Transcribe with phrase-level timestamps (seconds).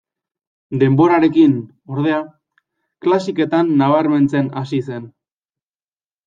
[0.83, 1.51] Denborarekin,
[1.95, 2.21] ordea,
[3.07, 5.07] klasiketan nabarmentzen hasi zen.